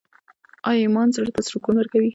ایمان 0.81 1.07
زړه 1.15 1.29
ته 1.35 1.41
سکون 1.49 1.75
ورکوي؟ 1.77 2.09